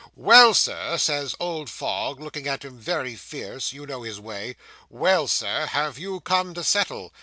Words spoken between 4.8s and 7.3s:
"well, Sir, have you come to settle?"